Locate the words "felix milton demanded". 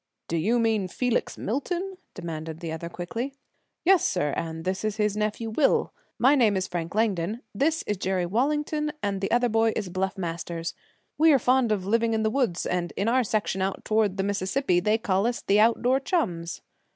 0.87-2.59